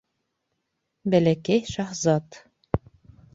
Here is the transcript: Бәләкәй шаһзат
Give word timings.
Бәләкәй 1.15 1.61
шаһзат 1.73 2.41